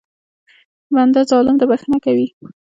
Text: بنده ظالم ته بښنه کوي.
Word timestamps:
بنده 0.95 1.21
ظالم 1.31 1.55
ته 1.59 1.65
بښنه 1.69 1.97
کوي. 2.05 2.27